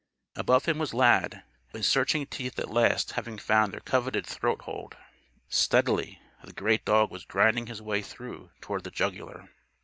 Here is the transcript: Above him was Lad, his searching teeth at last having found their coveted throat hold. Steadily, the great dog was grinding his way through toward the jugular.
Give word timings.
Above 0.35 0.65
him 0.65 0.79
was 0.79 0.95
Lad, 0.95 1.43
his 1.73 1.87
searching 1.87 2.25
teeth 2.25 2.57
at 2.57 2.71
last 2.71 3.11
having 3.11 3.37
found 3.37 3.71
their 3.71 3.81
coveted 3.81 4.25
throat 4.25 4.63
hold. 4.63 4.97
Steadily, 5.47 6.19
the 6.43 6.53
great 6.53 6.83
dog 6.85 7.11
was 7.11 7.23
grinding 7.23 7.67
his 7.67 7.83
way 7.83 8.01
through 8.01 8.49
toward 8.61 8.83
the 8.83 8.89
jugular. 8.89 9.49